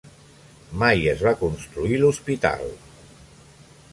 Mai 0.83 1.03
es 1.11 1.21
va 1.27 1.33
construir 1.41 2.01
l'hospital. 2.01 2.65